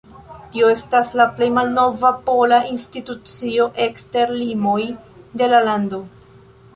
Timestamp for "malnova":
1.57-2.11